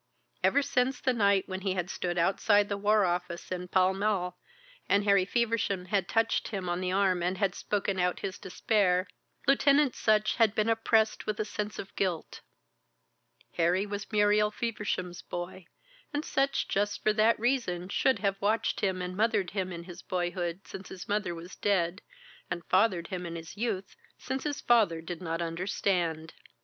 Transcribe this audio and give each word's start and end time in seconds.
Ever 0.43 0.63
since 0.63 0.99
the 0.99 1.13
night 1.13 1.47
when 1.47 1.61
he 1.61 1.73
had 1.75 1.91
stood 1.91 2.17
outside 2.17 2.69
the 2.69 2.75
War 2.77 3.05
Office 3.05 3.51
in 3.51 3.67
Pall 3.67 3.93
Mall, 3.93 4.35
and 4.89 5.03
Harry 5.03 5.25
Feversham 5.25 5.85
had 5.85 6.07
touched 6.09 6.47
him 6.47 6.67
on 6.67 6.81
the 6.81 6.91
arm 6.91 7.21
and 7.21 7.37
had 7.37 7.53
spoken 7.53 7.99
out 7.99 8.21
his 8.21 8.39
despair, 8.39 9.07
Lieutenant 9.47 9.93
Sutch 9.95 10.37
had 10.37 10.55
been 10.55 10.69
oppressed 10.69 11.27
with 11.27 11.39
a 11.39 11.45
sense 11.45 11.77
of 11.77 11.95
guilt. 11.95 12.41
Harry 13.57 13.85
was 13.85 14.11
Muriel 14.11 14.49
Feversham's 14.49 15.21
boy, 15.21 15.67
and 16.11 16.25
Sutch 16.25 16.67
just 16.67 17.03
for 17.03 17.13
that 17.13 17.39
reason 17.39 17.87
should 17.87 18.17
have 18.17 18.41
watched 18.41 18.79
him 18.79 19.03
and 19.03 19.15
mothered 19.15 19.51
him 19.51 19.71
in 19.71 19.83
his 19.83 20.01
boyhood 20.01 20.61
since 20.65 20.89
his 20.89 21.07
mother 21.07 21.35
was 21.35 21.55
dead, 21.55 22.01
and 22.49 22.65
fathered 22.65 23.09
him 23.09 23.23
in 23.27 23.35
his 23.35 23.55
youth 23.55 23.95
since 24.17 24.45
his 24.45 24.61
father 24.61 24.99
did 24.99 25.21
not 25.21 25.43
understand. 25.43 26.33